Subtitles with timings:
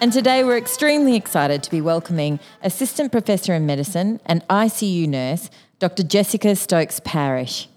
[0.00, 5.50] And today we're extremely excited to be welcoming Assistant Professor in Medicine and ICU nurse,
[5.78, 6.02] Dr.
[6.02, 7.68] Jessica Stokes Parish.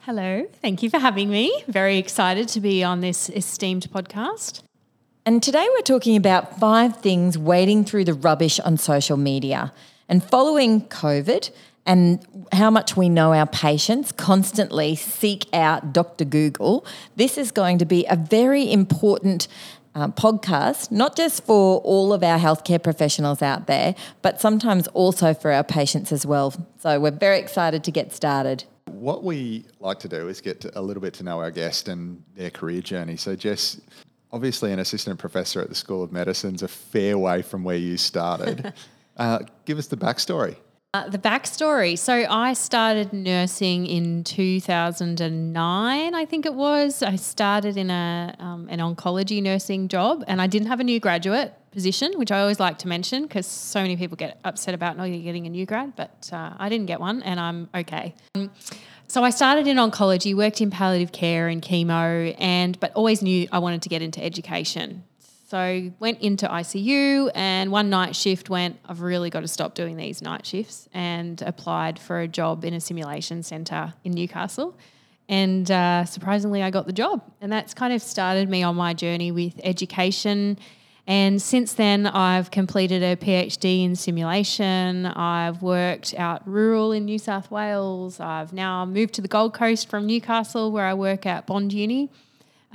[0.00, 1.64] Hello, thank you for having me.
[1.68, 4.62] Very excited to be on this esteemed podcast.
[5.24, 9.72] And today we're talking about five things wading through the rubbish on social media.
[10.08, 11.50] And following COVID
[11.84, 16.24] and how much we know our patients constantly seek out Dr.
[16.24, 16.84] Google,
[17.16, 19.48] this is going to be a very important
[19.94, 25.34] uh, podcast, not just for all of our healthcare professionals out there, but sometimes also
[25.34, 26.54] for our patients as well.
[26.78, 28.64] So we're very excited to get started.
[28.86, 31.88] What we like to do is get to a little bit to know our guest
[31.88, 33.16] and their career journey.
[33.16, 33.80] So, Jess,
[34.32, 37.76] obviously, an assistant professor at the School of Medicine is a fair way from where
[37.76, 38.72] you started.
[39.16, 40.56] uh, give us the backstory.
[40.94, 41.98] Uh, the backstory.
[41.98, 47.02] So I started nursing in 2009, I think it was.
[47.02, 50.98] I started in a um, an oncology nursing job, and I didn't have a new
[50.98, 54.96] graduate position, which I always like to mention because so many people get upset about
[54.96, 58.14] not getting a new grad, but uh, I didn't get one, and I'm okay.
[58.34, 58.50] Um,
[59.08, 63.46] so I started in oncology, worked in palliative care and chemo, and but always knew
[63.52, 65.04] I wanted to get into education.
[65.48, 69.96] So went into ICU and one night shift went, I've really got to stop doing
[69.96, 74.76] these night shifts and applied for a job in a simulation centre in Newcastle.
[75.26, 77.22] And uh, surprisingly, I got the job.
[77.40, 80.58] And that's kind of started me on my journey with education.
[81.06, 85.06] And since then, I've completed a PhD in simulation.
[85.06, 88.20] I've worked out rural in New South Wales.
[88.20, 92.10] I've now moved to the Gold Coast from Newcastle, where I work at Bond Uni.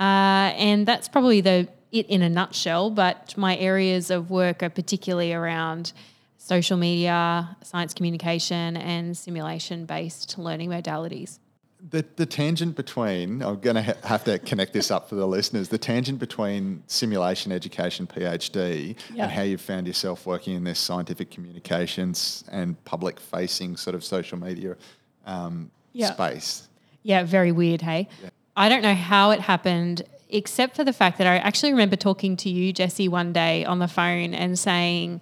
[0.00, 2.90] Uh, and that's probably the it in a nutshell.
[2.90, 5.92] But my areas of work are particularly around
[6.36, 11.38] social media, science communication, and simulation based learning modalities.
[11.90, 15.26] The, the tangent between, I'm going to ha- have to connect this up for the
[15.26, 19.24] listeners, the tangent between simulation education PhD Yeah.
[19.24, 24.02] and how you've found yourself working in this scientific communications and public facing sort of
[24.02, 24.76] social media
[25.26, 26.12] um, Yeah.
[26.14, 26.68] space.
[27.02, 28.08] Yeah, very weird, hey?
[28.56, 32.36] I don't know how it happened, except for the fact that I actually remember talking
[32.38, 35.20] to you, Jesse, one day on the phone and saying,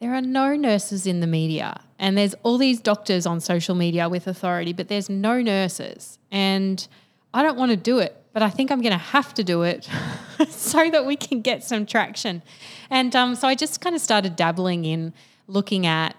[0.00, 1.80] there are no nurses in the media.
[1.98, 6.18] And there's all these doctors on social media with authority, but there's no nurses.
[6.30, 6.86] And
[7.32, 9.62] I don't want to do it, but I think I'm going to have to do
[9.62, 9.88] it
[10.48, 12.42] so that we can get some traction.
[12.90, 15.14] And um, so I just kind of started dabbling in
[15.46, 16.16] looking at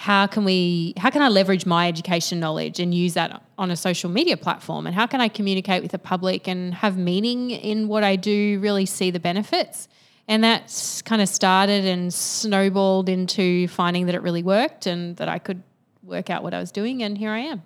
[0.00, 3.76] how can we how can I leverage my education knowledge and use that on a
[3.76, 7.86] social media platform and how can I communicate with the public and have meaning in
[7.86, 9.88] what I do really see the benefits
[10.26, 15.28] and that's kind of started and snowballed into finding that it really worked and that
[15.28, 15.62] I could
[16.02, 17.62] work out what I was doing and here I am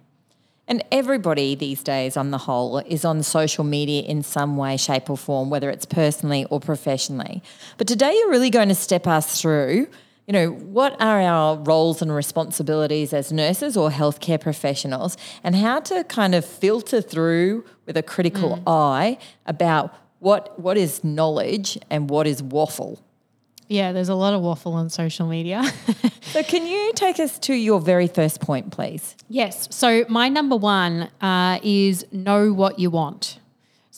[0.66, 5.08] And everybody these days, on the whole, is on social media in some way, shape,
[5.08, 7.42] or form, whether it's personally or professionally.
[7.76, 9.88] But today, you're really going to step us through.
[10.26, 15.80] You know, what are our roles and responsibilities as nurses or healthcare professionals, and how
[15.80, 22.08] to kind of filter through with a critical eye about what what is knowledge and
[22.08, 22.98] what is waffle.
[23.68, 25.62] yeah there's a lot of waffle on social media
[26.34, 29.14] So, can you take us to your very first point, please?
[29.28, 29.68] Yes.
[29.70, 33.38] So my number one uh, is know what you want.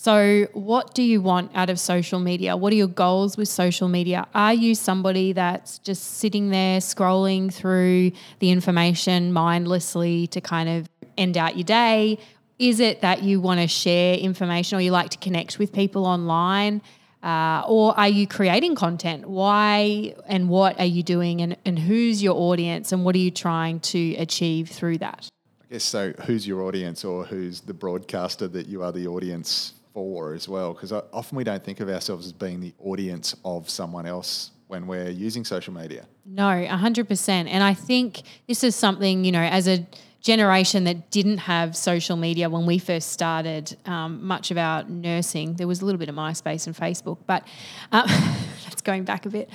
[0.07, 2.57] So, what do you want out of social media?
[2.57, 4.29] What are your goals with social media?
[4.37, 10.89] Are you somebody that's just sitting there scrolling through the information mindlessly to kind of
[11.19, 12.21] end out your day?
[12.61, 16.07] Is it that you want to share information or you like to connect with people
[16.07, 16.83] online?
[17.21, 19.29] Uh, or are you creating content?
[19.29, 21.41] Why and what are you doing?
[21.41, 22.93] And, and who's your audience?
[22.93, 25.29] And what are you trying to achieve through that?
[25.69, 26.13] I guess so.
[26.27, 30.75] Who's your audience, or who's the broadcaster that you are the audience for as well?
[30.75, 34.87] Because often we don't think of ourselves as being the audience of someone else when
[34.87, 36.05] we're using social media.
[36.27, 37.29] No, 100%.
[37.29, 39.87] And I think this is something, you know, as a
[40.21, 45.55] generation that didn't have social media when we first started um, much of our nursing.
[45.55, 47.49] There was a little bit of MySpace and Facebook, but
[47.91, 48.07] uh,
[48.65, 49.49] that's going back a bit.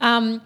[0.00, 0.42] Um,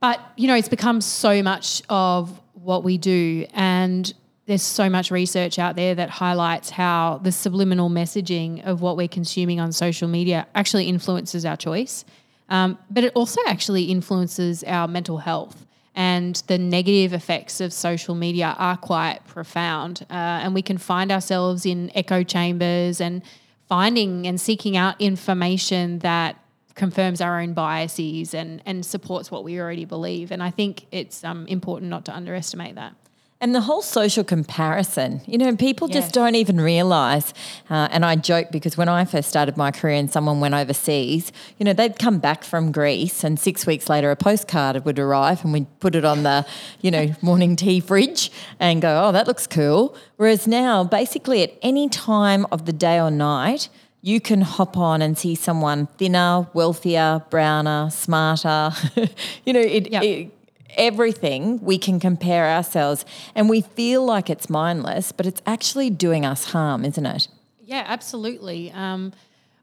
[0.00, 4.12] but you know, it's become so much of what we do, and
[4.50, 9.06] there's so much research out there that highlights how the subliminal messaging of what we're
[9.06, 12.04] consuming on social media actually influences our choice,
[12.48, 15.64] um, but it also actually influences our mental health
[15.94, 20.04] and the negative effects of social media are quite profound.
[20.10, 23.22] Uh, and we can find ourselves in echo chambers and
[23.68, 26.36] finding and seeking out information that
[26.74, 30.32] confirms our own biases and, and supports what we already believe.
[30.32, 32.96] And I think it's um, important not to underestimate that.
[33.42, 35.96] And the whole social comparison, you know, people Yes.
[36.04, 37.32] just don't even realize.
[37.70, 41.32] Uh, and I joke because when I first started my career and someone went overseas,
[41.58, 45.42] you know, they'd come back from Greece and six weeks later a postcard would arrive
[45.42, 46.44] and we'd put it on the,
[46.82, 49.96] you know, morning tea fridge and go, oh, that looks cool.
[50.16, 53.70] Whereas now, basically at any time of the day or night,
[54.02, 58.70] you can hop on and see someone thinner, wealthier, browner, smarter.
[59.46, 60.02] you know, it, Yep.
[60.02, 60.30] it
[60.76, 66.24] everything we can compare ourselves and we feel like it's mindless but it's actually doing
[66.24, 67.28] us harm isn't it
[67.70, 68.72] Yeah, absolutely.
[68.72, 69.12] Um,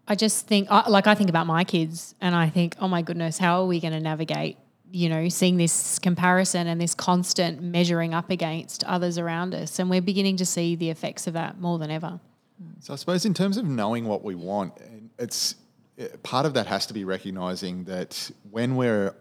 [0.07, 3.37] I just think, like, I think about my kids and I think, oh my goodness,
[3.37, 4.55] how are we going to navigate,
[4.89, 9.77] you know, seeing this comparison and this constant measuring up against others around us?
[9.77, 12.21] And we're beginning to see the effects of that more than ever.
[12.79, 14.71] So I suppose in terms of knowing what we want,
[15.19, 15.55] it's
[16.23, 19.13] part of that has to be recognizing that when we're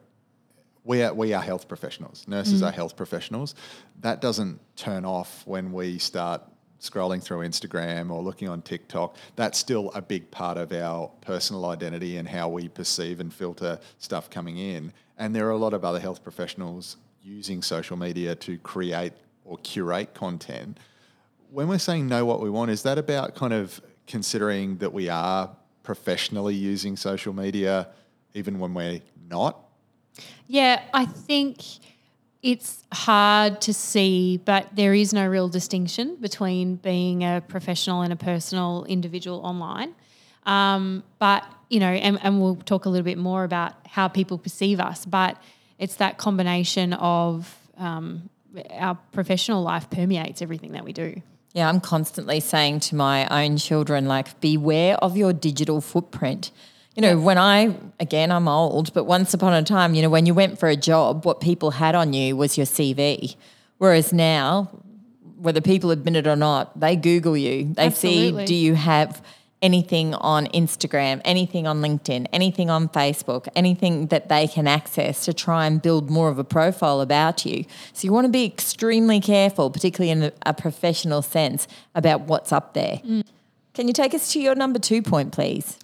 [0.87, 2.25] we are, we are health professionals.
[2.29, 2.75] Nurses are mm.
[2.75, 3.55] health professionals.
[4.01, 6.43] That doesn't turn off when we start
[6.81, 9.17] scrolling through Instagram or looking on TikTok.
[9.35, 13.79] That's still a big part of our personal identity and how we perceive and filter
[13.99, 14.93] stuff coming in.
[15.19, 19.13] And there are a lot of other health professionals using social media to create
[19.45, 20.79] or curate content
[21.51, 25.09] when we're saying know what we want, is that about kind of considering that we
[25.09, 27.89] are professionally using social media
[28.35, 29.66] even when we're not?
[30.47, 31.63] Yeah, I think
[32.43, 38.13] it's hard to see, but there is no real distinction between being a professional and
[38.13, 39.95] a personal individual online.
[40.45, 44.39] Um, but, you know, and, and we'll talk a little bit more about how people
[44.39, 45.37] perceive us, but
[45.79, 48.31] it's that combination of um,
[48.71, 51.21] our professional life permeates everything that we do.
[51.53, 56.51] yeah i'm constantly saying to my own children like beware of your digital footprint
[56.97, 60.27] you know when i again i'm old but once upon a time you know when
[60.27, 63.37] you went for a job what people had on you was your cv
[63.79, 64.69] whereas now
[65.39, 68.47] whether people admit it or not they google you they Absolutely.
[68.47, 69.23] see do you have
[69.63, 75.33] anything on Instagram, anything on LinkedIn, anything on Facebook, anything that they can access to
[75.33, 77.65] try and build more of a profile about you.
[77.93, 82.53] So you want to be extremely careful, particularly in a, a professional sense, about what's
[82.53, 83.01] up there.
[83.05, 83.25] Mm.
[83.75, 85.79] Can you take us to your number two point, please?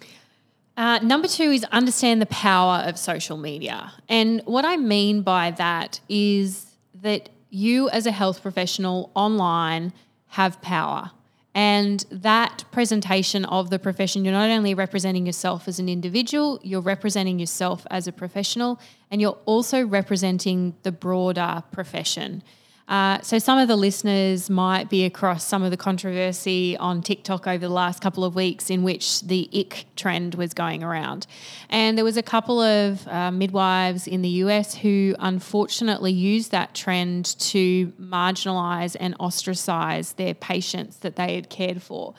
[0.75, 3.93] Uh, number two is understand the power of social media.
[4.09, 6.65] And what I mean by that is
[7.01, 9.93] that you, as a health professional online,
[10.27, 11.11] have power.
[11.55, 16.81] And that presentation of the profession, you're not only representing yourself as an individual, you're
[16.81, 18.79] representing yourself as a professional,
[19.11, 22.41] and you're also representing the broader profession.
[22.87, 27.47] Uh, so, some of the listeners might be across some of the controversy on TikTok
[27.47, 31.25] over the last couple of weeks in which the ick trend was going around.
[31.69, 36.75] And there was a couple of uh, midwives in the US who unfortunately used that
[36.75, 42.13] trend to marginalize and ostracize their patients that they had cared for.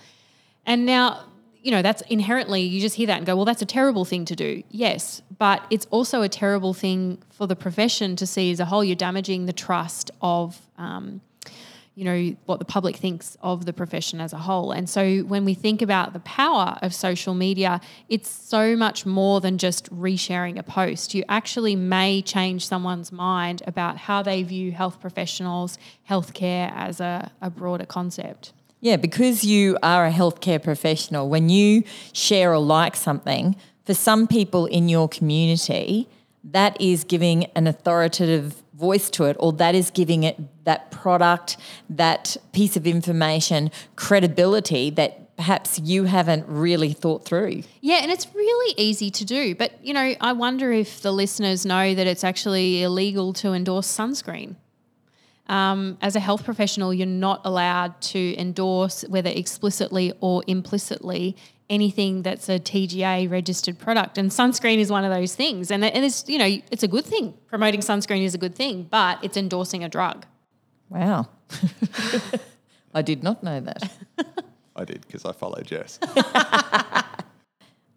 [0.64, 1.24] And now,
[1.64, 4.26] you know, that's inherently, you just hear that and go, well, that's a terrible thing
[4.26, 4.62] to do.
[4.68, 8.84] Yes, but it's also a terrible thing for the profession to see as a whole.
[8.84, 11.22] You're damaging the trust of, um,
[11.94, 14.72] you know, what the public thinks of the profession as a whole.
[14.72, 17.80] And so when we think about the power of social media,
[18.10, 21.14] it's so much more than just resharing a post.
[21.14, 25.78] You actually may change someone's mind about how they view health professionals,
[26.10, 28.52] healthcare as a, a broader concept.
[28.84, 34.26] Yeah, because you are a healthcare professional, when you share or like something, for some
[34.26, 36.06] people in your community,
[36.44, 40.36] that is giving an authoritative voice to it, or that is giving it
[40.66, 41.56] that product,
[41.88, 47.62] that piece of information, credibility that perhaps you haven't really thought through.
[47.80, 49.54] Yeah, and it's really easy to do.
[49.54, 53.86] But, you know, I wonder if the listeners know that it's actually illegal to endorse
[53.86, 54.56] sunscreen.
[55.46, 61.36] Um, as a health professional, you're not allowed to endorse, whether explicitly or implicitly,
[61.70, 64.18] anything that's a TGA registered product.
[64.18, 65.70] And sunscreen is one of those things.
[65.70, 67.34] And, and it's, you know, it's a good thing.
[67.46, 70.26] Promoting sunscreen is a good thing, but it's endorsing a drug.
[70.88, 71.28] Wow.
[72.94, 73.92] I did not know that.
[74.76, 75.98] I did because I follow Jess.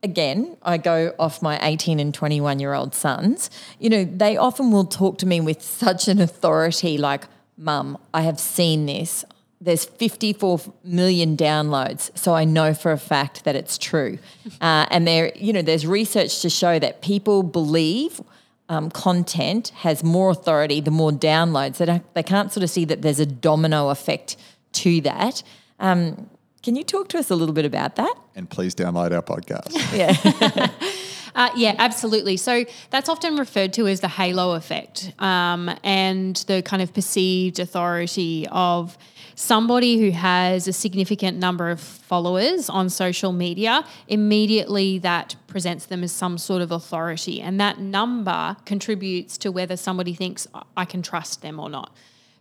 [0.04, 3.50] again, I go off my 18 and 21 year old sons,
[3.80, 7.26] you know, they often will talk to me with such an authority like,
[7.58, 9.26] Mum, I have seen this.
[9.60, 14.20] There's 54 million downloads, so I know for a fact that it's true.
[14.62, 18.22] Uh, and there, you know, there's research to show that people believe
[18.70, 21.78] um, content has more authority the more downloads.
[21.78, 24.36] They, they can't sort of see that there's a domino effect
[24.74, 25.44] to that.
[25.80, 26.30] Um,
[26.64, 28.16] can you talk to us a little bit about that?
[28.38, 29.74] and please download our podcast.
[29.98, 30.70] Yeah.
[31.38, 32.36] Uh, yeah, absolutely.
[32.36, 37.60] So that's often referred to as the halo effect um, and the kind of perceived
[37.60, 38.98] authority of
[39.36, 43.86] somebody who has a significant number of followers on social media.
[44.08, 49.78] Immediately, that presents them as some sort of authority, and that number contributes to whether
[49.78, 51.94] somebody thinks I can trust them or not.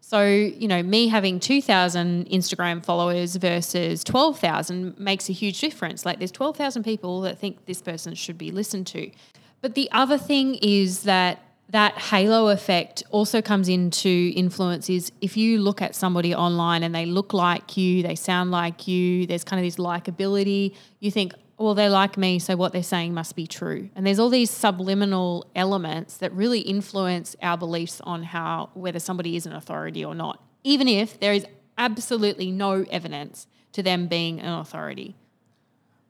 [0.08, 6.06] So, you know, me having 2,000 Instagram followers versus 12,000 makes a huge difference.
[6.06, 9.10] Like, there's 12,000 people that think this person should be listened to.
[9.62, 15.36] But the other thing is that that halo effect also comes into influence is if
[15.36, 19.42] you look at somebody online and they look like you, they sound like you, there's
[19.42, 23.34] kind of this likability, you think, well, they're like me, so what they're saying must
[23.34, 23.88] be true.
[23.96, 29.36] And there's all these subliminal elements that really influence our beliefs on how whether somebody
[29.36, 31.46] is an authority or not, even if there is
[31.78, 35.14] absolutely no evidence to them being an authority.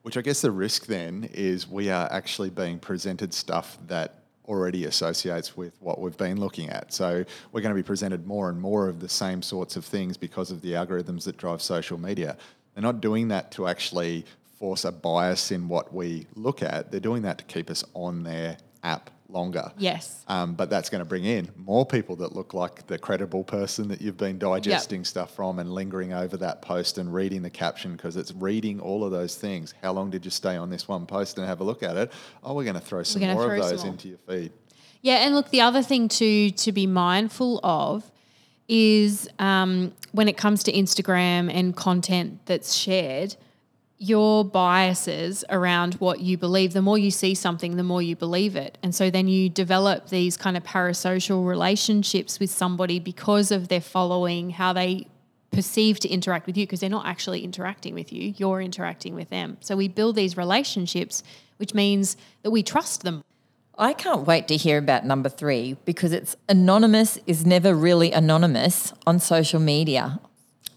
[0.02, 4.84] Which I guess the risk then is we are actually being presented stuff that already
[4.84, 6.92] associates with what we've been looking at.
[6.92, 10.16] So we're going to be presented more and more of the same sorts of things
[10.16, 12.36] because of the algorithms that drive social media.
[12.74, 14.24] They're not doing that to actually
[14.58, 16.90] force a bias in what we look at.
[16.90, 19.72] They're doing that to keep us on their app longer.
[19.76, 20.24] Yes.
[20.28, 23.88] Um, but that's going to bring in more people that look like the credible person
[23.88, 27.92] that you've been digesting stuff from and lingering over that post and reading the caption
[27.92, 29.74] because it's reading all of those things.
[29.82, 32.12] How long did you stay on this one post and have a look at it?
[32.42, 34.52] Oh, we're going to throw some more throw of those into your feed.
[35.02, 38.10] Yeah, and look, the other thing to to be mindful of
[38.68, 43.36] is um, when it comes to Instagram and content that's shared,
[43.98, 46.72] your biases around what you believe.
[46.72, 50.08] The more you see something, the more you believe it, and so then you develop
[50.08, 55.06] these kind of parasocial relationships with somebody because of their following, how they
[55.50, 59.30] perceive to interact with you because they're not actually interacting with you you're interacting with
[59.30, 61.22] them so we build these relationships
[61.56, 63.22] which means that we trust them
[63.78, 68.94] I can't wait to hear about number three because it's anonymous is never really anonymous
[69.06, 70.18] on social media.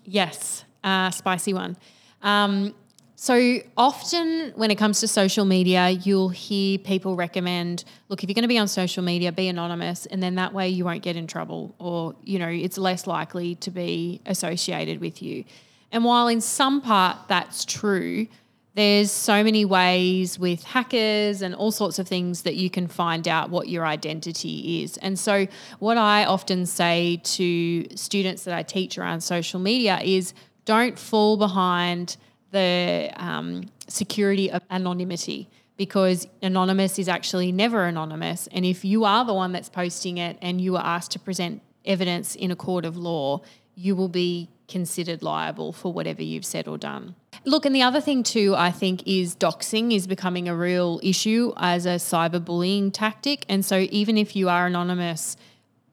[0.04, 1.78] Yes, uh, spicy one.
[2.22, 2.76] Um,
[3.22, 8.34] so often when it comes to social media, you'll hear people recommend, look, if you're
[8.34, 11.18] going to be on social media, be anonymous, and then that way you won't get
[11.18, 15.44] in trouble, or you know, it's less likely to be associated with you.
[15.92, 18.28] And while in some part that's true,
[18.76, 23.28] there's so many ways with hackers and all sorts of things that you can find
[23.28, 24.96] out what your identity is.
[24.96, 25.46] And so,
[25.80, 30.34] what I often say to students that I teach around social media is
[30.64, 32.16] don't fall behind
[32.52, 38.48] the um, security of anonymity because anonymous is actually never anonymous.
[38.52, 41.62] And if you are the one that's posting it and you are asked to present
[41.86, 43.42] evidence in a court of law,
[43.76, 47.16] you will be considered liable for whatever you've said or done.
[47.46, 51.54] Look, and the other thing too, I think, is doxing is becoming a real issue
[51.56, 53.46] as a cyberbullying tactic.
[53.48, 55.38] And so even if you are anonymous,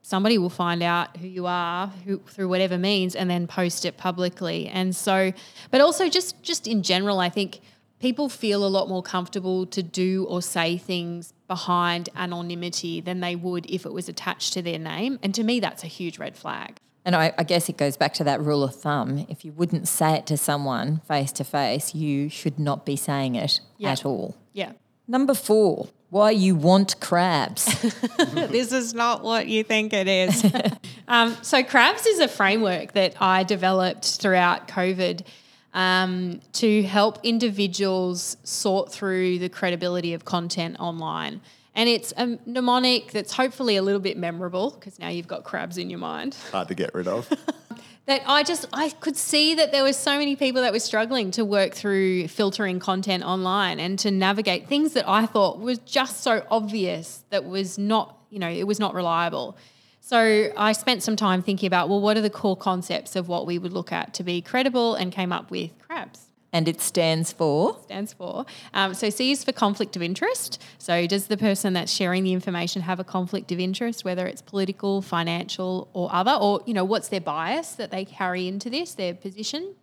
[0.07, 3.97] somebody will find out who you are who, through whatever means and then post it
[3.97, 4.65] publicly.
[4.67, 5.33] And so,
[5.69, 7.59] but also just just in general, I think
[7.99, 13.35] people feel a lot more comfortable to do or say things behind anonymity than they
[13.35, 15.19] would if it was attached to their name.
[15.21, 16.77] And to me, that's a huge red flag.
[17.03, 19.25] And I, I guess it goes back to that rule of thumb.
[19.29, 23.35] If you wouldn't say it to someone face to face, you should not be saying
[23.35, 23.91] it Yeah.
[23.91, 24.35] at all.
[24.53, 24.73] Yeah.
[25.07, 27.65] Number four, why you want crabs.
[28.33, 30.45] this is not what you think it is.
[31.07, 35.25] um, so, Crabs is a framework that I developed throughout COVID
[35.73, 41.41] um, to help individuals sort through the credibility of content online.
[41.75, 45.77] And it's a mnemonic that's hopefully a little bit memorable because now you've got crabs
[45.77, 46.35] in your mind.
[46.51, 47.31] Hard to get rid of.
[48.07, 51.29] That I just I could see that there were so many people that were struggling
[51.31, 56.21] to work through filtering content online and to navigate things that I thought was just
[56.23, 59.57] so obvious that was not, you know, it was not reliable.
[59.99, 63.45] So I spent some time thinking about well, what are the core concepts of what
[63.45, 66.26] we would look at to be credible and came up with crabs.
[66.57, 67.77] And it stands for?
[67.83, 68.43] stands for.
[68.73, 70.59] Um, so C is for conflict of interest.
[70.79, 74.41] So does the person that's sharing the information have a conflict of interest, whether it's
[74.41, 78.95] political, financial, or other, or you know what's their bias that they carry into this,
[78.95, 79.75] their position?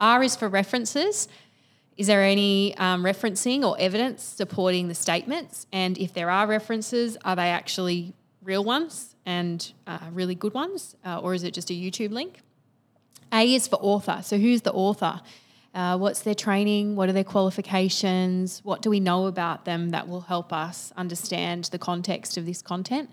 [0.00, 1.26] R is for references.
[1.96, 5.66] Is there any um, referencing or evidence supporting the statements?
[5.72, 10.94] And if there are references, are they actually real ones and uh, really good ones,
[11.04, 12.38] uh, or is it just a YouTube link?
[13.32, 14.20] A is for author.
[14.22, 15.20] So who's the author?
[15.74, 16.94] Uh, what's their training?
[16.94, 18.60] What are their qualifications?
[18.62, 22.62] What do we know about them that will help us understand the context of this
[22.62, 23.10] content?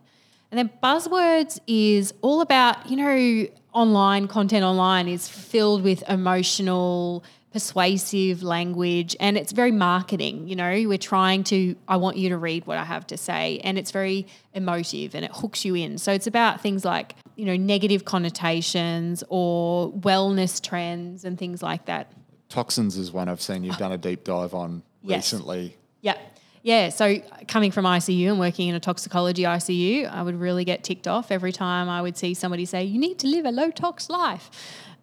[0.52, 7.24] And then buzzwords is all about, you know, online content online is filled with emotional,
[7.52, 10.48] persuasive language and it's very marketing.
[10.48, 13.60] You know, we're trying to, I want you to read what I have to say.
[13.64, 15.98] And it's very emotive and it hooks you in.
[15.98, 21.86] So it's about things like, you know, negative connotations or wellness trends and things like
[21.86, 22.12] that.
[22.52, 25.34] Toxins is one I've seen you've done a deep dive on Yes.
[25.34, 25.76] recently.
[26.02, 26.18] Yeah.
[26.64, 26.90] Yeah.
[26.90, 27.18] So
[27.48, 31.32] coming from ICU and working in a toxicology ICU, I would really get ticked off
[31.32, 34.52] every time I would see somebody say, You need to live a low tox life.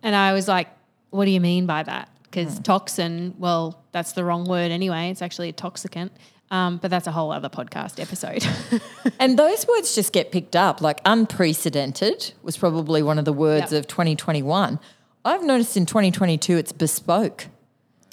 [0.03, 0.69] And I was like,
[1.11, 2.09] What do you mean by that?
[2.23, 5.09] Because toxin, well, that's the wrong word anyway.
[5.11, 6.11] It's actually a toxicant.
[6.51, 8.47] Um, but that's a whole other podcast episode.
[9.21, 10.81] And those words just get picked up.
[10.81, 13.81] Like unprecedented was probably one of the words Yep.
[13.81, 14.79] of 2021.
[15.25, 17.47] I've noticed in 2022 it's bespoke.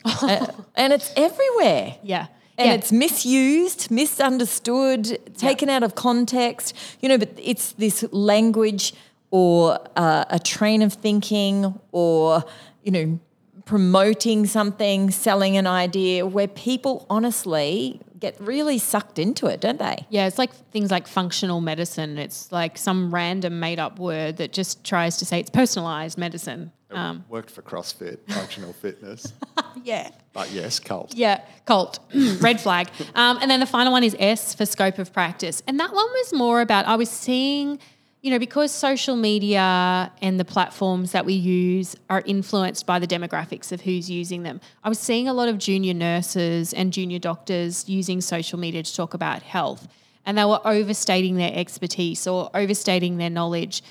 [0.04, 1.98] Uh, and it's everywhere.
[2.04, 2.28] yeah.
[2.58, 2.74] And yeah.
[2.76, 6.74] it's misused, misunderstood, taken out of context.
[7.02, 8.94] You know, but it's this language
[9.30, 12.46] or uh, a train of thinking or,
[12.84, 13.20] you know,
[13.66, 20.06] promoting something, selling an idea where people honestly get really sucked into it, don't they?
[20.10, 22.18] Yeah, it's like things like functional medicine.
[22.18, 26.72] It's like some random made up word that just tries to say it's personalized medicine.
[26.92, 29.34] Um, Worked for CrossFit, functional fitness.
[29.84, 30.12] yeah.
[30.34, 31.14] But yes, cult.
[31.16, 32.00] Yeah, cult,
[32.40, 32.88] red flag.
[33.16, 35.62] Um, and then the final one is S for scope of practice.
[35.68, 37.80] And that one was more about, I was seeing,
[38.26, 43.06] you know, because social media and the platforms that we use are influenced by the
[43.06, 44.60] demographics of who's using them.
[44.84, 48.96] I was seeing a lot of junior nurses and junior doctors using social media to
[48.96, 49.88] talk about health.
[50.26, 53.84] And they were overstating their expertise or overstating their knowledge,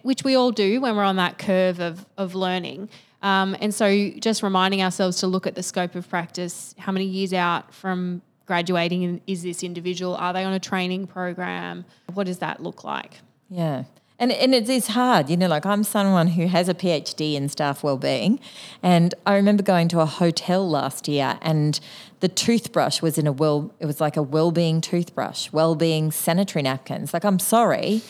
[0.00, 2.88] which we all do when we're on that curve of, of learning.
[3.20, 7.04] Um, and so just reminding ourselves to look at the scope of practice, how many
[7.04, 10.14] years out from graduating is this individual?
[10.14, 11.84] Are they on a training program?
[12.14, 13.20] What does that look like?
[13.52, 13.84] Yeah.
[14.18, 17.48] And, and it is hard, you know, like I'm someone who has a PhD in
[17.48, 18.38] staff wellbeing.
[18.82, 21.78] And I remember going to a hotel last year and
[22.20, 27.12] the toothbrush was in a well, it was like a well-being toothbrush, well-being sanitary napkins.
[27.12, 28.00] Like, I'm sorry,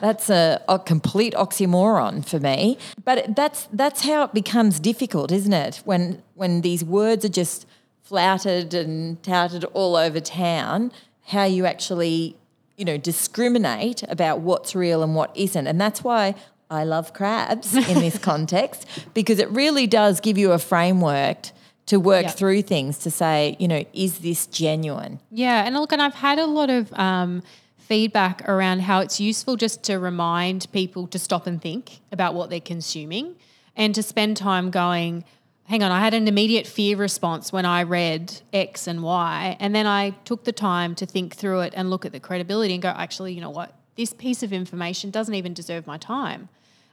[0.00, 2.78] that's a, a complete oxymoron for me.
[3.04, 5.82] But that's, that's how it becomes difficult, isn't it?
[5.84, 7.66] When, when these words are just
[8.02, 10.92] flouted and touted all over town,
[11.26, 12.38] how you actually
[12.78, 15.66] you know, discriminate about what's real and what isn't.
[15.66, 16.34] And that's why
[16.70, 21.50] I love crabs in this context because it really does give you a framework
[21.86, 22.30] to work Yeah.
[22.30, 25.18] through things to say, you know, is this genuine?
[25.30, 27.42] Yeah, and look, and I've had a lot of um,
[27.78, 32.50] feedback around how it's useful just to remind people to stop and think about what
[32.50, 33.34] they're consuming
[33.74, 35.24] and to spend time going,
[35.68, 39.56] hang on, I had an immediate fear response when I read X and Y.
[39.60, 42.72] And then I took the time to think through it and look at the credibility
[42.72, 43.74] and go, actually, you know what?
[43.94, 46.48] This piece of information doesn't even deserve my time.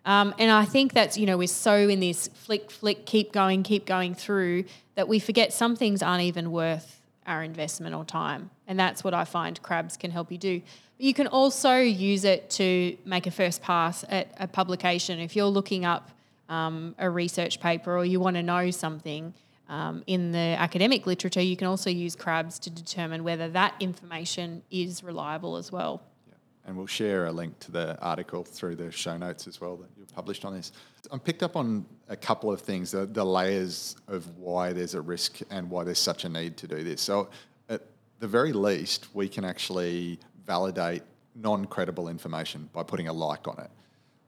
[0.05, 3.63] Um, and I think that's, you know, we're so in this flick, flick, keep going,
[3.63, 8.51] keep going through that we forget some things aren't even worth our investment or time.
[8.67, 10.61] And that's what I find crabs can help you do.
[10.97, 15.19] But you can also use it to make a first pass at a publication.
[15.19, 16.11] If you're looking up
[16.49, 19.33] um, a research paper or you want to know something
[19.67, 24.61] um, in the academic literature, you can also use crabs to determine whether that information
[24.69, 26.03] is reliable as well.
[26.27, 26.35] Yeah.
[26.67, 29.89] And we'll share a link to the article through the show notes as well that
[29.97, 30.71] you've published on this.
[31.11, 35.01] I picked up on a couple of things, the, the layers of why there's a
[35.01, 37.01] risk and why there's such a need to do this.
[37.01, 37.29] So,
[37.69, 37.81] at
[38.19, 41.03] the very least, we can actually validate
[41.35, 43.69] non credible information by putting a like on it.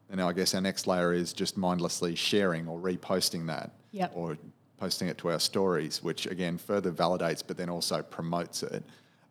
[0.09, 4.11] And now I guess our next layer is just mindlessly sharing or reposting that Yep.
[4.15, 4.37] or
[4.77, 8.83] posting it to our stories, which again further validates but then also promotes it.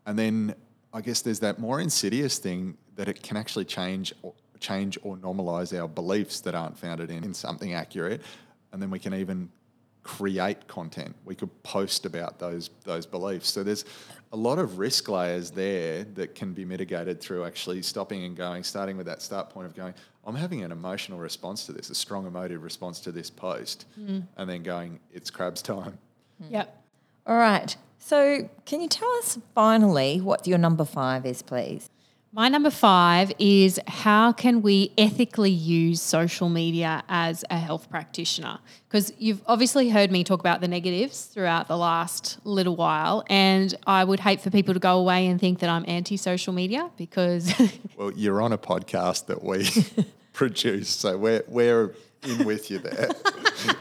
[0.05, 0.55] And then
[0.93, 5.17] I guess there's that more insidious thing that it can actually change or change or
[5.17, 8.23] normalize our beliefs that aren't founded in, in something accurate.
[8.73, 9.51] And then we can even
[10.03, 11.15] create content.
[11.25, 13.49] We could post about those those beliefs.
[13.49, 13.85] So there's
[14.33, 18.63] a lot of risk layers there that can be mitigated through actually stopping and going,
[18.65, 19.95] starting with that start point of going,
[20.27, 24.21] I'm having an emotional response to this, a strong emotive response to this post, hmm.
[24.37, 25.99] and then going, it's crabs time.
[26.43, 26.53] Hmm.
[26.53, 26.85] Yep.
[27.27, 27.77] All right.
[27.99, 31.89] So, can you tell us finally what your number five is, please?
[32.33, 38.59] My number five is how can we ethically use social media as a health practitioner?
[38.89, 43.75] Because you've obviously heard me talk about the negatives throughout the last little while, and
[43.87, 46.91] I would hate for people to go away and think that I'm anti social media
[46.99, 47.53] because
[47.97, 49.71] Well, you're on a podcast that we
[50.35, 53.09] produce, so we're, we're in with you there.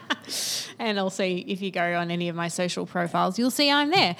[0.79, 3.91] and I'll see if you go on any of my social profiles, you'll see I'm
[3.91, 4.15] there.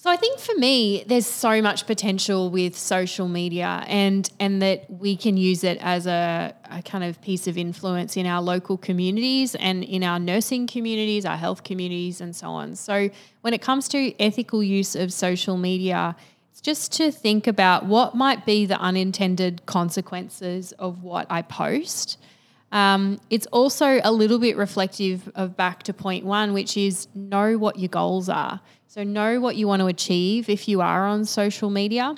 [0.00, 4.88] So I think for me, there's so much potential with social media, and and that
[4.88, 8.76] we can use it as a, a kind of piece of influence in our local
[8.76, 12.76] communities and in our nursing communities, our health communities, and so on.
[12.76, 16.14] So when it comes to ethical use of social media,
[16.52, 22.18] it's just to think about what might be the unintended consequences of what I post.
[22.70, 27.58] Um, it's also a little bit reflective of back to point one, which is know
[27.58, 28.60] what your goals are.
[28.90, 32.14] So, know what you want to achieve if you are on social media.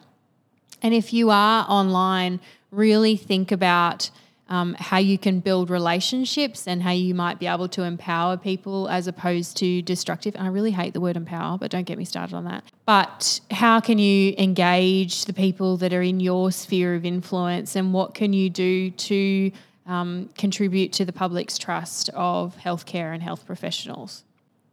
[0.81, 2.39] And if you are online,
[2.71, 4.09] really think about
[4.49, 8.89] um, how you can build relationships and how you might be able to empower people
[8.89, 10.37] as opposed to destructive.
[10.37, 12.63] And I really hate the word empower, but don't get me started on that.
[12.87, 17.93] But how can you engage the people that are in your sphere of influence and
[17.93, 19.51] what can you do to
[19.87, 24.23] um, contribute to the public's trust of healthcare and health professionals?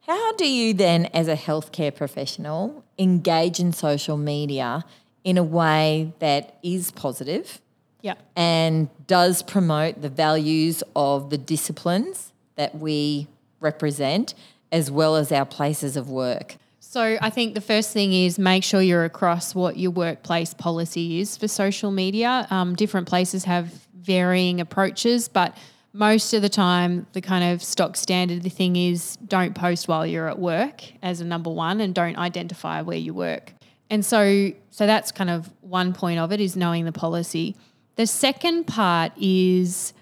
[0.07, 4.85] How do you then, as a healthcare professional, engage in social media
[5.25, 7.59] in a way that is positive
[8.01, 8.13] Yeah.
[8.35, 13.27] and does promote the values of the disciplines that we
[13.59, 14.33] represent,
[14.71, 16.55] as well as our places of work?
[16.79, 21.19] So I think the first thing is make sure you're across what your workplace policy
[21.19, 22.47] is for social media.
[22.49, 25.53] Um, different places have varying approaches, but
[25.97, 30.05] most of the time, the kind of stock standard the thing is don't post while
[30.05, 33.53] you're at work as a number one, and don't identify where you work.
[33.89, 37.55] And so, so that's kind of one point of it is knowing the policy.
[37.95, 39.93] The second part is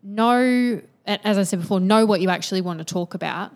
[0.00, 3.50] know, as I said before, know what you actually want to talk about,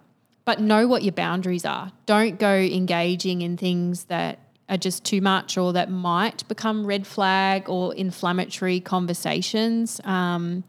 [0.44, 1.92] but know what your boundaries are.
[2.04, 7.06] Don't go engaging in things that are just too much or that might become red
[7.06, 10.00] flag or inflammatory conversations.
[10.02, 10.64] Um,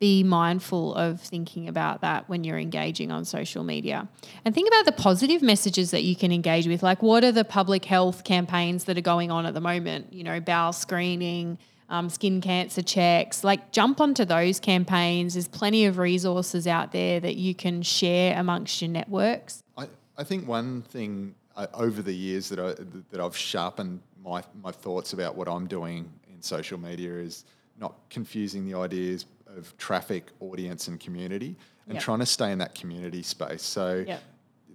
[0.00, 4.08] be mindful of thinking about that when you're engaging on social media.
[4.46, 6.82] And think about the positive messages that you can engage with.
[6.82, 10.10] Like, what are the public health campaigns that are going on at the moment?
[10.10, 11.58] You know, bowel screening,
[11.90, 13.44] um, skin cancer checks.
[13.44, 15.34] Like, jump onto those campaigns.
[15.34, 19.62] There's plenty of resources out there that you can share amongst your networks.
[19.76, 19.86] I,
[20.16, 22.72] I think one thing uh, over the years that, I,
[23.10, 27.44] that I've sharpened my, my thoughts about what I'm doing in social media is
[27.78, 32.02] not confusing the ideas of traffic, audience, and community, and Yep.
[32.02, 33.62] trying to stay in that community space.
[33.62, 34.22] So Yep.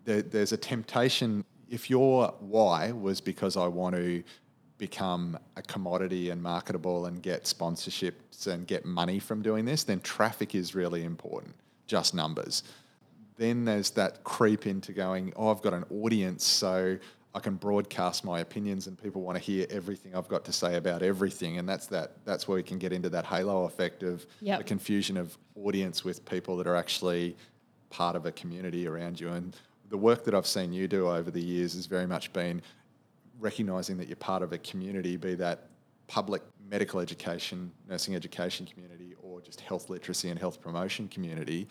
[0.03, 1.45] there, there's a temptation.
[1.69, 4.23] If your why was because I want to
[4.77, 10.01] become a commodity and marketable and get sponsorships and get money from doing this, then
[10.01, 11.55] traffic is really important,
[11.88, 12.63] just numbers.
[13.38, 16.97] Then there's that creep into going, oh, I've got an audience, so
[17.36, 20.78] I can broadcast my opinions and people want to hear everything I've got to say
[20.78, 21.58] about everything.
[21.58, 24.60] And that's that that's where we can get into that halo effect of Yep.
[24.60, 27.36] the confusion of audience with people that are actually
[27.89, 29.30] part of a community around you.
[29.30, 29.54] And
[29.89, 32.62] the work that I've seen you do over the years has very much been
[33.38, 35.67] recognizing that you're part of a community, be that
[36.08, 41.67] public medical education, nursing education community, or just health literacy and health promotion community,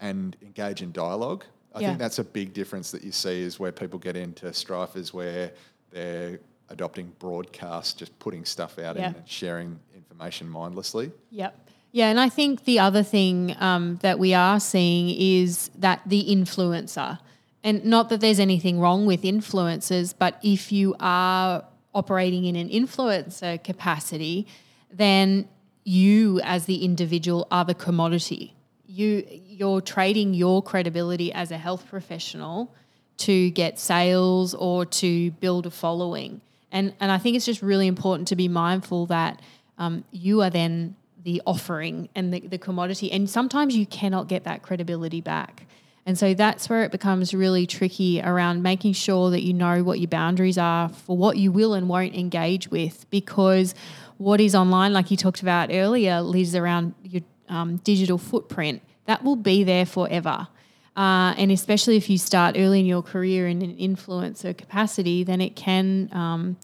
[0.00, 1.44] and engage in dialogue.
[1.74, 1.88] I Yeah.
[1.88, 5.12] think that's a big difference that you see is where people get into strife is
[5.12, 5.52] where
[5.90, 6.38] they're
[6.70, 9.08] adopting broadcast, just putting stuff out Yeah.
[9.08, 11.10] and sharing information mindlessly.
[11.30, 11.58] Yep.
[11.92, 16.24] Yeah, and I think the other thing um, that we are seeing is that the
[16.28, 17.18] influencer,
[17.62, 22.68] and not that there's anything wrong with influencers, but if you are operating in an
[22.68, 24.46] influencer capacity,
[24.92, 25.48] then
[25.84, 28.54] you as the individual are the commodity.
[28.94, 32.72] You you're trading your credibility as a health professional
[33.16, 36.40] to get sales or to build a following.
[36.70, 39.42] And and I think it's just really important to be mindful that
[39.78, 43.10] um, you are then the offering and the, the commodity.
[43.10, 45.66] And sometimes you cannot get that credibility back.
[46.06, 50.00] And so that's where it becomes really tricky around making sure that you know what
[50.00, 53.08] your boundaries are for what you will and won't engage with.
[53.10, 53.74] Because
[54.18, 59.22] what is online, like you talked about earlier, Liz, around your um, digital footprint, that
[59.22, 60.48] will be there forever.
[60.96, 65.40] Uh, and especially if you start early in your career in an influencer capacity, then
[65.40, 66.56] it can um,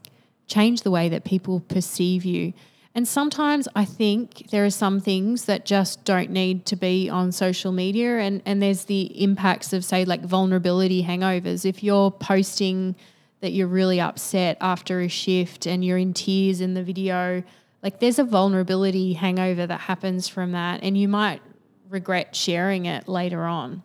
[0.47, 2.53] change the way that people perceive you.
[2.93, 7.31] And sometimes I think there are some things that just don't need to be on
[7.31, 8.19] social media.
[8.19, 11.65] And, and there's the impacts of, say, like vulnerability hangovers.
[11.65, 12.95] If you're posting
[13.39, 17.43] that you're really upset after a shift and you're in tears in the video,
[17.83, 20.81] like there's a vulnerability hangover that happens from that.
[20.83, 21.41] And you might
[21.89, 23.83] regret sharing it later on.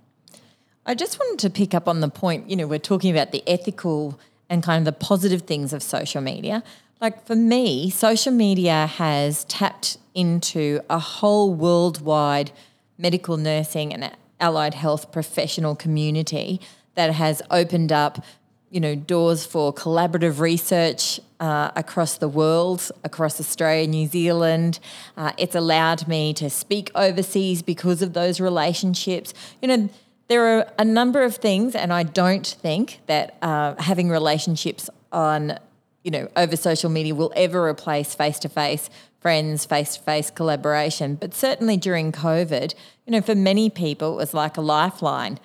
[0.85, 3.43] I just wanted to pick up on the point, you know, we're talking about the
[3.49, 6.63] ethical and kind of the positive things of social media.
[7.01, 12.53] Like for me, social media has tapped into a whole worldwide
[12.97, 16.61] medical nursing and allied health professional community
[16.95, 18.25] that has opened up,
[18.71, 24.81] you know, doors for collaborative research uh, across the world, across Australia, New Zealand.
[25.17, 29.33] Uh, it's allowed me to speak overseas because of those relationships.
[29.63, 29.89] You know,
[30.29, 35.59] there are a number of things, and I don't think that uh, having relationships on,
[36.03, 40.31] you know, over social media will ever replace face to face friends, face to face
[40.31, 41.15] collaboration.
[41.17, 42.75] But certainly during COVID,
[43.07, 45.39] you know, for many people, it was like a lifeline.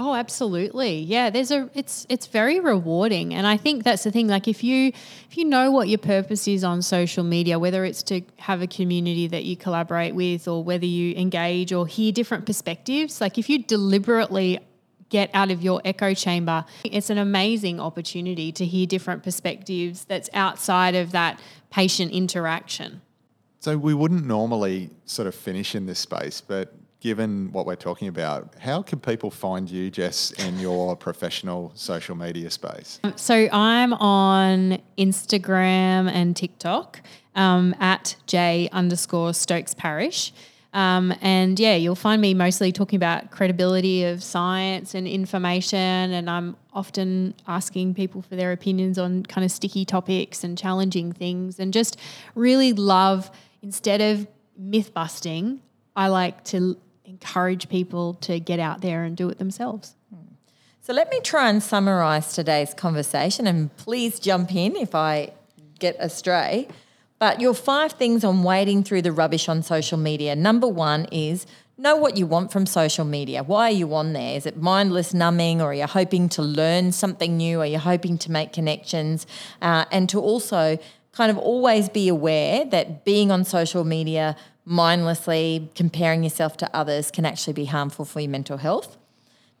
[0.00, 1.00] Oh, absolutely.
[1.00, 4.62] Yeah, there's a it's it's very rewarding and I think that's the thing like if
[4.62, 4.92] you
[5.28, 8.68] if you know what your purpose is on social media whether it's to have a
[8.68, 13.50] community that you collaborate with or whether you engage or hear different perspectives, like if
[13.50, 14.60] you deliberately
[15.08, 20.30] get out of your echo chamber, it's an amazing opportunity to hear different perspectives that's
[20.32, 23.02] outside of that patient interaction.
[23.58, 28.08] So we wouldn't normally sort of finish in this space, but given what we're talking
[28.08, 33.00] about, how can people find you, Jess, in your professional social media space?
[33.16, 37.00] So I'm on Instagram and TikTok
[37.34, 40.32] um, at J underscore Stokes Parish.
[40.74, 45.78] Um, and yeah, you'll find me mostly talking about credibility of science and information.
[45.78, 51.12] And I'm often asking people for their opinions on kind of sticky topics and challenging
[51.12, 51.58] things.
[51.58, 51.98] And just
[52.34, 53.30] really love,
[53.62, 54.26] instead of
[54.58, 55.60] myth busting,
[55.96, 56.76] I like to
[57.08, 59.94] encourage people to get out there and do it themselves.
[60.82, 65.32] So let me try and summarize today's conversation and please jump in if I
[65.78, 66.68] get astray.
[67.18, 70.36] But your five things on wading through the rubbish on social media.
[70.36, 73.42] Number one is know what you want from social media.
[73.42, 74.36] Why are you on there?
[74.36, 77.60] Is it mindless numbing, or are you hoping to learn something new?
[77.60, 79.26] Are you hoping to make connections?
[79.62, 80.78] Uh, and to also
[81.12, 84.36] kind of always be aware that being on social media
[84.68, 88.96] mindlessly, comparing yourself to others, can actually be harmful for your mental health.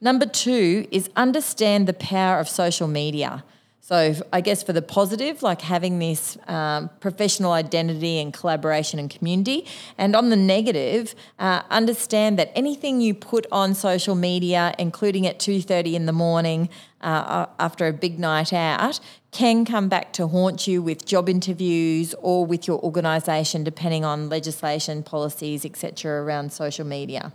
[0.00, 3.42] Number two is understand the power of social media.
[3.80, 9.08] So, I guess for the positive, like having this um, professional identity and collaboration and
[9.08, 9.64] community.
[9.96, 15.38] And on the negative, uh, understand that anything you put on social media, including at
[15.38, 16.68] 2.30 in the morning
[17.00, 22.14] uh, after a big night out, can come back to haunt you with job interviews
[22.20, 27.32] or with your organisation, depending on legislation, policies, etc., around social media.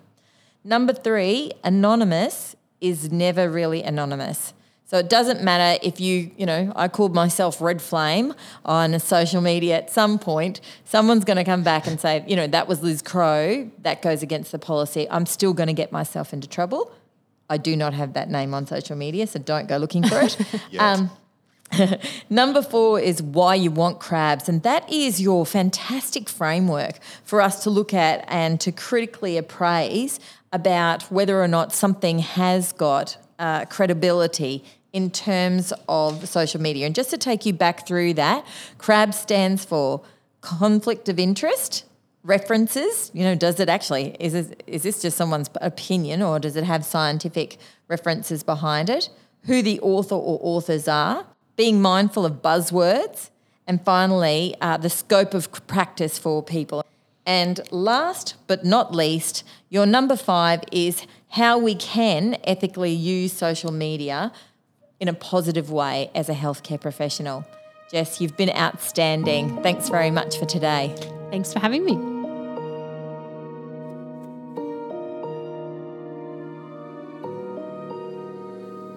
[0.63, 4.53] Number three, anonymous is never really anonymous.
[4.93, 8.31] So it doesn't matter if you, you know, I called myself Red Flame
[8.63, 12.45] on social media at some point, someone's going to come back and say, you know,
[12.45, 15.09] that was Liz Crowe, that goes against the policy.
[15.09, 16.91] I'm still going to get myself into trouble.
[17.49, 20.37] I do not have that name on social media, so don't go looking for it.
[20.79, 21.09] um,
[22.29, 24.47] Number four is why you want crabs.
[24.47, 30.19] And that is your fantastic framework for us to look at and to critically appraise
[30.51, 36.85] about whether or not something has got uh, credibility in terms of social media.
[36.85, 38.45] And just to take you back through that,
[38.77, 40.01] CRAB stands for
[40.41, 41.85] conflict of interest,
[42.23, 43.09] references.
[43.13, 46.63] You know, does it actually, is this, is this just someone's opinion or does it
[46.63, 49.09] have scientific references behind it?
[49.45, 51.25] Who the author or authors are,
[51.55, 53.29] being mindful of buzzwords,
[53.65, 56.85] and finally, uh, the scope of practice for people.
[57.25, 63.71] And last but not least, your number five is how we can ethically use social
[63.71, 64.31] media
[65.03, 67.45] in a positive way as a healthcare professional.
[67.91, 69.61] Jess, you've been outstanding.
[69.61, 70.95] Thanks very much for today.
[71.29, 71.95] Thanks for having me.